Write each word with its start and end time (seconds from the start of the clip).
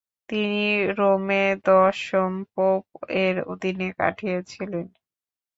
তিনি 0.29 0.63
রোমে 0.97 1.43
দশম 1.65 2.31
পোপ 2.53 2.85
এর 3.23 3.35
অধীনে 3.51 3.87
কাটিয়েছিলেন। 3.99 4.85